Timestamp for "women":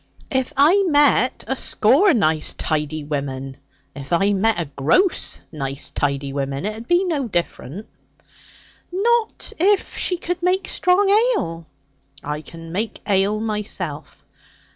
3.03-3.57, 6.33-6.65